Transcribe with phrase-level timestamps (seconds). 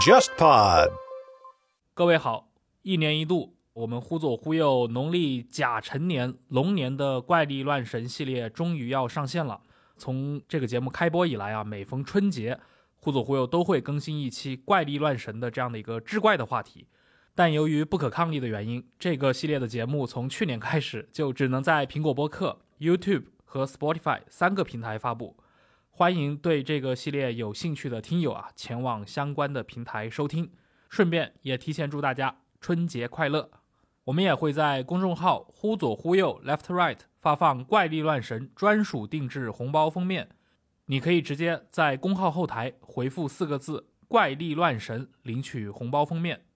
[0.00, 0.90] JustPod，
[1.94, 2.48] 各位好，
[2.82, 9.60] 一年一度，我们忽左忽右农历甲辰年龙年的怪力乱神系列终于要上线了。
[9.96, 12.58] 从这个节目开播以来啊，每逢春节，
[12.96, 16.86] 忽左忽右都会更新一期怪力乱神的这样的一个志怪的话题。
[17.34, 25.36] 但由于不可抗力的原因，这个系列的节目从去年开始就只能在苹果播客、YouTube 和 Spotify 三个平台发布。
[26.00, 30.50] 欢迎对这个系列有兴趣的听友啊，前往相关的平台收听。
[30.88, 33.50] 顺便也提前祝大家春节快乐。
[34.04, 40.30] 我们也会在公众号“忽左忽右 （Left Right）” 发放怪力乱神专属定制红包封面，
[40.86, 46.46] 你可以直接在公号后台回复四个字“怪力乱神”领取红包封面。